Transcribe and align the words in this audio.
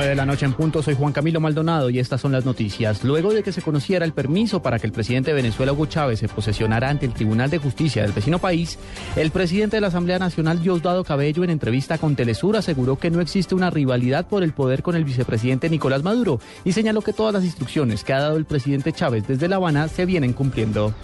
9 0.00 0.12
de 0.12 0.16
la 0.16 0.24
noche 0.24 0.46
en 0.46 0.54
punto, 0.54 0.82
soy 0.82 0.94
Juan 0.94 1.12
Camilo 1.12 1.40
Maldonado 1.40 1.90
y 1.90 1.98
estas 1.98 2.22
son 2.22 2.32
las 2.32 2.46
noticias. 2.46 3.04
Luego 3.04 3.34
de 3.34 3.42
que 3.42 3.52
se 3.52 3.60
conociera 3.60 4.06
el 4.06 4.14
permiso 4.14 4.62
para 4.62 4.78
que 4.78 4.86
el 4.86 4.94
presidente 4.94 5.28
de 5.28 5.34
Venezuela, 5.34 5.74
Hugo 5.74 5.84
Chávez, 5.84 6.20
se 6.20 6.28
posesionara 6.28 6.88
ante 6.88 7.04
el 7.04 7.12
Tribunal 7.12 7.50
de 7.50 7.58
Justicia 7.58 8.00
del 8.00 8.12
vecino 8.12 8.38
país, 8.38 8.78
el 9.14 9.30
presidente 9.30 9.76
de 9.76 9.82
la 9.82 9.88
Asamblea 9.88 10.18
Nacional, 10.18 10.62
Diosdado 10.62 11.04
Cabello, 11.04 11.44
en 11.44 11.50
entrevista 11.50 11.98
con 11.98 12.16
Telesur, 12.16 12.56
aseguró 12.56 12.98
que 12.98 13.10
no 13.10 13.20
existe 13.20 13.54
una 13.54 13.68
rivalidad 13.68 14.26
por 14.26 14.42
el 14.42 14.54
poder 14.54 14.82
con 14.82 14.96
el 14.96 15.04
vicepresidente 15.04 15.68
Nicolás 15.68 16.02
Maduro 16.02 16.40
y 16.64 16.72
señaló 16.72 17.02
que 17.02 17.12
todas 17.12 17.34
las 17.34 17.44
instrucciones 17.44 18.02
que 18.02 18.14
ha 18.14 18.20
dado 18.20 18.38
el 18.38 18.46
presidente 18.46 18.94
Chávez 18.94 19.28
desde 19.28 19.48
La 19.48 19.56
Habana 19.56 19.86
se 19.88 20.06
vienen 20.06 20.32
cumpliendo. 20.32 20.94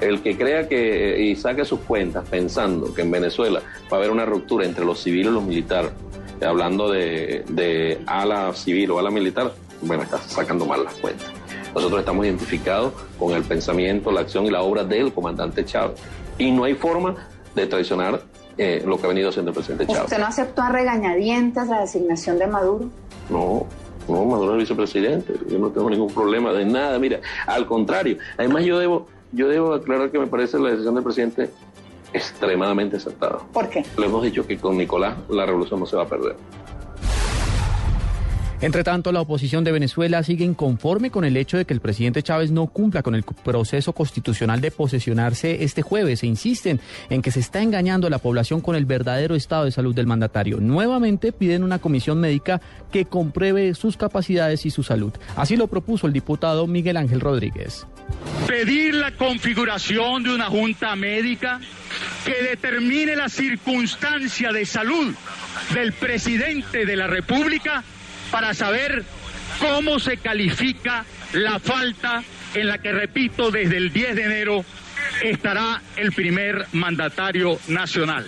El 0.00 0.22
que 0.22 0.38
crea 0.38 0.66
que 0.66 1.20
y 1.20 1.36
saque 1.36 1.66
sus 1.66 1.80
cuentas 1.80 2.26
pensando 2.26 2.94
que 2.94 3.02
en 3.02 3.10
Venezuela 3.10 3.60
va 3.92 3.98
a 3.98 4.00
haber 4.00 4.10
una 4.10 4.24
ruptura 4.24 4.64
entre 4.64 4.86
los 4.86 5.02
civiles 5.02 5.26
y 5.26 5.34
los 5.34 5.44
militares, 5.44 5.90
hablando 6.42 6.90
de, 6.90 7.44
de 7.48 8.00
ala 8.06 8.52
civil 8.54 8.90
o 8.92 8.98
ala 8.98 9.10
militar, 9.10 9.52
bueno, 9.82 10.02
está 10.02 10.18
sacando 10.18 10.66
mal 10.66 10.84
las 10.84 10.94
cuentas. 10.94 11.28
Nosotros 11.74 12.00
estamos 12.00 12.26
identificados 12.26 12.92
con 13.18 13.32
el 13.34 13.42
pensamiento, 13.42 14.10
la 14.10 14.20
acción 14.20 14.44
y 14.46 14.50
la 14.50 14.62
obra 14.62 14.84
del 14.84 15.12
comandante 15.12 15.64
Chávez. 15.64 16.00
Y 16.38 16.50
no 16.50 16.64
hay 16.64 16.74
forma 16.74 17.14
de 17.54 17.66
traicionar 17.66 18.22
eh, 18.58 18.82
lo 18.84 18.98
que 18.98 19.06
ha 19.06 19.08
venido 19.08 19.28
haciendo 19.28 19.50
el 19.50 19.54
presidente 19.54 19.86
Chávez. 19.86 20.04
¿Usted 20.04 20.18
no 20.18 20.26
aceptó 20.26 20.62
a 20.62 20.70
regañadientes 20.70 21.68
la 21.68 21.80
designación 21.80 22.38
de 22.38 22.46
Maduro? 22.46 22.90
No, 23.28 23.66
no, 24.08 24.24
Maduro 24.24 24.52
es 24.52 24.54
el 24.54 24.58
vicepresidente. 24.60 25.34
Yo 25.48 25.58
no 25.58 25.70
tengo 25.70 25.88
ningún 25.88 26.12
problema 26.12 26.52
de 26.52 26.64
nada. 26.64 26.98
Mira, 26.98 27.20
al 27.46 27.66
contrario. 27.66 28.18
Además, 28.36 28.64
yo 28.64 28.78
debo, 28.78 29.06
yo 29.32 29.48
debo 29.48 29.74
aclarar 29.74 30.10
que 30.10 30.18
me 30.18 30.26
parece 30.26 30.58
la 30.58 30.70
decisión 30.70 30.94
del 30.94 31.04
presidente 31.04 31.50
extremadamente 32.12 32.96
acertada. 32.96 33.38
¿Por 33.52 33.68
qué? 33.68 33.84
Le 33.98 34.06
hemos 34.06 34.22
dicho 34.22 34.46
que 34.46 34.58
con 34.58 34.76
Nicolás 34.76 35.16
la 35.28 35.46
revolución 35.46 35.80
no 35.80 35.86
se 35.86 35.96
va 35.96 36.02
a 36.02 36.08
perder. 36.08 36.36
Entre 38.62 38.84
tanto, 38.84 39.10
la 39.10 39.22
oposición 39.22 39.64
de 39.64 39.72
Venezuela 39.72 40.22
sigue 40.22 40.44
inconforme 40.44 41.10
con 41.10 41.24
el 41.24 41.38
hecho 41.38 41.56
de 41.56 41.64
que 41.64 41.72
el 41.72 41.80
presidente 41.80 42.22
Chávez 42.22 42.50
no 42.50 42.66
cumpla 42.66 43.02
con 43.02 43.14
el 43.14 43.22
proceso 43.22 43.94
constitucional 43.94 44.60
de 44.60 44.70
posesionarse 44.70 45.64
este 45.64 45.80
jueves 45.80 46.22
e 46.22 46.26
insisten 46.26 46.78
en 47.08 47.22
que 47.22 47.30
se 47.30 47.40
está 47.40 47.62
engañando 47.62 48.06
a 48.06 48.10
la 48.10 48.18
población 48.18 48.60
con 48.60 48.76
el 48.76 48.84
verdadero 48.84 49.34
estado 49.34 49.64
de 49.64 49.70
salud 49.70 49.94
del 49.94 50.06
mandatario. 50.06 50.58
Nuevamente 50.60 51.32
piden 51.32 51.64
una 51.64 51.78
comisión 51.78 52.20
médica 52.20 52.60
que 52.92 53.06
compruebe 53.06 53.72
sus 53.72 53.96
capacidades 53.96 54.66
y 54.66 54.70
su 54.70 54.82
salud. 54.82 55.14
Así 55.36 55.56
lo 55.56 55.66
propuso 55.66 56.06
el 56.06 56.12
diputado 56.12 56.66
Miguel 56.66 56.98
Ángel 56.98 57.20
Rodríguez. 57.20 57.86
Pedir 58.46 58.94
la 58.94 59.12
configuración 59.12 60.22
de 60.22 60.34
una 60.34 60.46
junta 60.46 60.94
médica 60.96 61.60
que 62.24 62.42
determine 62.42 63.16
la 63.16 63.28
circunstancia 63.28 64.52
de 64.52 64.66
salud 64.66 65.14
del 65.74 65.92
presidente 65.92 66.86
de 66.86 66.96
la 66.96 67.06
República 67.06 67.82
para 68.30 68.54
saber 68.54 69.04
cómo 69.58 69.98
se 69.98 70.16
califica 70.16 71.04
la 71.32 71.58
falta 71.58 72.22
en 72.54 72.66
la 72.66 72.78
que, 72.78 72.92
repito, 72.92 73.50
desde 73.50 73.76
el 73.76 73.92
10 73.92 74.16
de 74.16 74.24
enero 74.24 74.64
estará 75.22 75.82
el 75.96 76.12
primer 76.12 76.66
mandatario 76.72 77.58
nacional. 77.68 78.26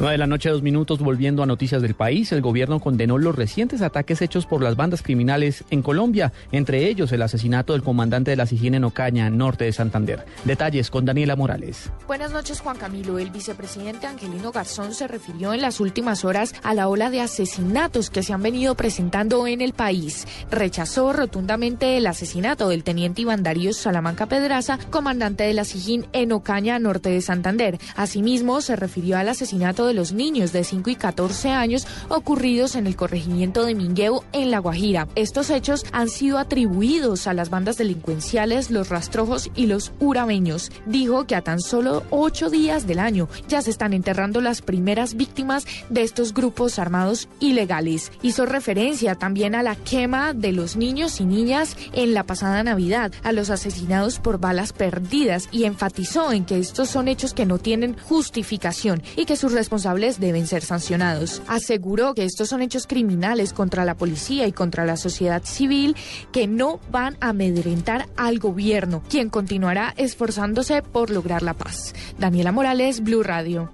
9 0.00 0.10
de 0.10 0.18
la 0.18 0.26
noche, 0.26 0.50
dos 0.50 0.62
minutos, 0.62 0.98
volviendo 0.98 1.44
a 1.44 1.46
noticias 1.46 1.80
del 1.80 1.94
país, 1.94 2.32
el 2.32 2.42
gobierno 2.42 2.80
condenó 2.80 3.16
los 3.16 3.36
recientes 3.36 3.80
ataques 3.80 4.22
hechos 4.22 4.44
por 4.44 4.60
las 4.60 4.74
bandas 4.74 5.02
criminales 5.02 5.62
en 5.70 5.82
Colombia, 5.82 6.32
entre 6.50 6.88
ellos 6.88 7.12
el 7.12 7.22
asesinato 7.22 7.74
del 7.74 7.84
comandante 7.84 8.32
de 8.32 8.36
la 8.36 8.44
SIGIN 8.44 8.74
en 8.74 8.82
Ocaña, 8.82 9.30
norte 9.30 9.66
de 9.66 9.72
Santander. 9.72 10.26
Detalles 10.44 10.90
con 10.90 11.04
Daniela 11.04 11.36
Morales. 11.36 11.92
Buenas 12.08 12.32
noches, 12.32 12.60
Juan 12.60 12.76
Camilo. 12.76 13.20
El 13.20 13.30
vicepresidente 13.30 14.08
Angelino 14.08 14.50
Garzón 14.50 14.94
se 14.94 15.06
refirió 15.06 15.54
en 15.54 15.62
las 15.62 15.78
últimas 15.78 16.24
horas 16.24 16.56
a 16.64 16.74
la 16.74 16.88
ola 16.88 17.08
de 17.10 17.20
asesinatos 17.20 18.10
que 18.10 18.24
se 18.24 18.32
han 18.32 18.42
venido 18.42 18.74
presentando 18.74 19.46
en 19.46 19.60
el 19.60 19.74
país. 19.74 20.26
Rechazó 20.50 21.12
rotundamente 21.12 21.96
el 21.96 22.08
asesinato 22.08 22.68
del 22.68 22.82
teniente 22.82 23.22
Iván 23.22 23.44
Darío 23.44 23.72
Salamanca 23.72 24.26
Pedraza, 24.26 24.76
comandante 24.90 25.44
de 25.44 25.54
la 25.54 25.64
SIGIN 25.64 26.06
en 26.12 26.32
Ocaña, 26.32 26.80
norte 26.80 27.10
de 27.10 27.20
Santander. 27.20 27.78
Asimismo, 27.94 28.60
se 28.60 28.74
refirió 28.74 29.18
al 29.18 29.28
asesinato 29.28 29.83
de 29.86 29.94
los 29.94 30.12
niños 30.12 30.52
de 30.52 30.64
5 30.64 30.90
y 30.90 30.96
14 30.96 31.50
años 31.50 31.86
ocurridos 32.08 32.76
en 32.76 32.86
el 32.86 32.96
corregimiento 32.96 33.64
de 33.64 33.74
Mingueo, 33.74 34.24
en 34.32 34.50
La 34.50 34.58
Guajira. 34.58 35.08
Estos 35.14 35.50
hechos 35.50 35.84
han 35.92 36.08
sido 36.08 36.38
atribuidos 36.38 37.26
a 37.26 37.34
las 37.34 37.50
bandas 37.50 37.76
delincuenciales, 37.76 38.70
los 38.70 38.88
rastrojos 38.88 39.50
y 39.54 39.66
los 39.66 39.92
urameños. 40.00 40.70
Dijo 40.86 41.26
que 41.26 41.36
a 41.36 41.42
tan 41.42 41.60
solo 41.60 42.02
ocho 42.10 42.50
días 42.50 42.86
del 42.86 42.98
año 42.98 43.28
ya 43.48 43.62
se 43.62 43.70
están 43.70 43.92
enterrando 43.92 44.40
las 44.40 44.62
primeras 44.62 45.14
víctimas 45.14 45.66
de 45.88 46.02
estos 46.02 46.34
grupos 46.34 46.78
armados 46.78 47.28
ilegales. 47.40 48.12
Hizo 48.22 48.46
referencia 48.46 49.14
también 49.14 49.54
a 49.54 49.62
la 49.62 49.76
quema 49.76 50.32
de 50.32 50.52
los 50.52 50.76
niños 50.76 51.20
y 51.20 51.24
niñas 51.24 51.76
en 51.92 52.14
la 52.14 52.24
pasada 52.24 52.62
Navidad, 52.62 53.12
a 53.22 53.32
los 53.32 53.50
asesinados 53.50 54.18
por 54.18 54.38
balas 54.38 54.72
perdidas 54.72 55.48
y 55.52 55.64
enfatizó 55.64 56.32
en 56.32 56.44
que 56.44 56.58
estos 56.58 56.88
son 56.88 57.08
hechos 57.08 57.34
que 57.34 57.46
no 57.46 57.58
tienen 57.58 57.96
justificación 57.98 59.02
y 59.16 59.24
que 59.24 59.36
sus 59.36 59.52
responsables 59.52 59.73
deben 60.18 60.46
ser 60.46 60.62
sancionados. 60.62 61.42
Aseguró 61.48 62.14
que 62.14 62.24
estos 62.24 62.48
son 62.48 62.62
hechos 62.62 62.86
criminales 62.86 63.52
contra 63.52 63.84
la 63.84 63.96
policía 63.96 64.46
y 64.46 64.52
contra 64.52 64.84
la 64.84 64.96
sociedad 64.96 65.42
civil 65.44 65.96
que 66.32 66.46
no 66.46 66.80
van 66.90 67.16
a 67.20 67.30
amedrentar 67.30 68.06
al 68.16 68.38
gobierno, 68.38 69.02
quien 69.08 69.30
continuará 69.30 69.94
esforzándose 69.96 70.82
por 70.82 71.10
lograr 71.10 71.42
la 71.42 71.54
paz. 71.54 71.94
Daniela 72.18 72.52
Morales, 72.52 73.02
Blue 73.02 73.22
Radio. 73.22 73.72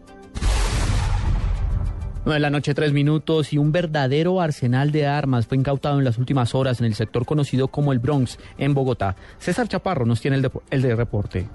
9 2.25 2.35
de 2.35 2.41
la 2.41 2.51
noche, 2.51 2.75
tres 2.75 2.93
minutos, 2.93 3.53
y 3.53 3.59
un 3.59 3.73
verdadero 3.73 4.41
arsenal 4.41 4.93
de 4.93 5.07
armas 5.07 5.47
fue 5.47 5.57
incautado 5.57 5.99
en 5.99 6.05
las 6.05 6.19
últimas 6.19 6.55
horas 6.55 6.81
en 6.81 6.87
el 6.87 6.95
sector 6.95 7.25
conocido 7.25 7.69
como 7.69 7.93
el 7.93 7.99
Bronx, 7.99 8.39
en 8.59 8.75
Bogotá. 8.75 9.17
César 9.39 9.69
Chaparro 9.69 10.05
nos 10.05 10.21
tiene 10.21 10.37
el 10.37 10.43
de, 10.43 10.51
el 10.71 10.83
de 10.83 10.97
reporte. 10.97 11.49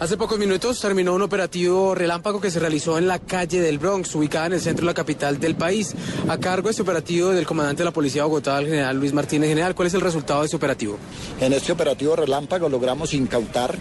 Hace 0.00 0.16
pocos 0.16 0.38
minutos 0.38 0.80
terminó 0.80 1.12
un 1.12 1.20
operativo 1.20 1.94
relámpago 1.94 2.40
que 2.40 2.50
se 2.50 2.58
realizó 2.58 2.96
en 2.96 3.06
la 3.06 3.18
calle 3.18 3.60
del 3.60 3.78
Bronx, 3.78 4.14
ubicada 4.14 4.46
en 4.46 4.54
el 4.54 4.60
centro 4.62 4.86
de 4.86 4.92
la 4.92 4.94
capital 4.94 5.38
del 5.38 5.56
país. 5.56 5.94
A 6.26 6.38
cargo 6.38 6.68
de 6.68 6.70
este 6.70 6.80
operativo 6.80 7.28
del 7.28 7.46
comandante 7.46 7.82
de 7.82 7.84
la 7.84 7.90
Policía 7.90 8.22
de 8.22 8.28
Bogotá, 8.28 8.58
el 8.60 8.64
general 8.64 8.96
Luis 8.96 9.12
Martínez. 9.12 9.50
General, 9.50 9.74
¿cuál 9.74 9.88
es 9.88 9.94
el 9.94 10.00
resultado 10.00 10.40
de 10.40 10.46
este 10.46 10.56
operativo? 10.56 10.96
En 11.38 11.52
este 11.52 11.72
operativo 11.72 12.16
relámpago 12.16 12.70
logramos 12.70 13.12
incautar 13.12 13.76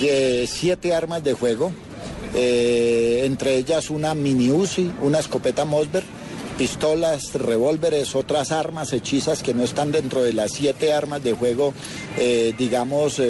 eh, 0.00 0.46
siete 0.48 0.94
armas 0.94 1.22
de 1.22 1.34
juego, 1.34 1.70
eh, 2.34 3.20
entre 3.26 3.56
ellas 3.56 3.90
una 3.90 4.14
mini 4.14 4.50
UCI, 4.50 4.90
una 5.02 5.18
escopeta 5.18 5.66
Mosber, 5.66 6.02
pistolas, 6.56 7.34
revólveres, 7.34 8.16
otras 8.16 8.52
armas 8.52 8.94
hechizas 8.94 9.42
que 9.42 9.52
no 9.52 9.64
están 9.64 9.92
dentro 9.92 10.22
de 10.22 10.32
las 10.32 10.52
siete 10.52 10.94
armas 10.94 11.22
de 11.22 11.34
juego, 11.34 11.74
eh, 12.16 12.54
digamos, 12.56 13.20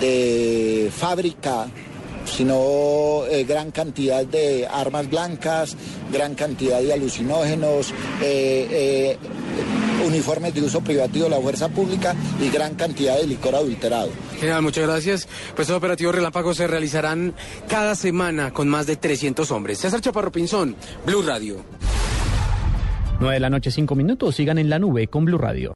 de 0.00 0.90
fábrica 0.94 1.68
sino 2.24 3.24
eh, 3.30 3.44
gran 3.44 3.70
cantidad 3.70 4.24
de 4.24 4.66
armas 4.66 5.08
blancas, 5.08 5.76
gran 6.12 6.34
cantidad 6.34 6.80
de 6.80 6.92
alucinógenos, 6.92 7.92
eh, 8.22 8.66
eh, 8.70 9.18
uniformes 10.06 10.54
de 10.54 10.62
uso 10.62 10.80
privativo 10.80 11.24
de 11.24 11.30
la 11.30 11.40
fuerza 11.40 11.68
pública 11.68 12.14
y 12.40 12.50
gran 12.50 12.74
cantidad 12.74 13.16
de 13.16 13.26
licor 13.26 13.54
adulterado. 13.54 14.10
General, 14.38 14.62
muchas 14.62 14.86
gracias. 14.86 15.26
Pues 15.54 15.66
estos 15.66 15.76
operativos 15.76 16.14
relámpagos 16.14 16.56
se 16.56 16.66
realizarán 16.66 17.34
cada 17.68 17.94
semana 17.94 18.52
con 18.52 18.68
más 18.68 18.86
de 18.86 18.96
300 18.96 19.50
hombres. 19.50 19.78
César 19.78 20.00
Chaparro 20.00 20.32
Pinzón, 20.32 20.76
Blue 21.06 21.22
Radio. 21.22 21.64
9 23.20 23.34
de 23.34 23.40
la 23.40 23.50
noche, 23.50 23.70
5 23.70 23.94
minutos. 23.94 24.34
Sigan 24.34 24.58
en 24.58 24.68
la 24.68 24.78
nube 24.78 25.06
con 25.06 25.24
Blue 25.24 25.38
Radio. 25.38 25.72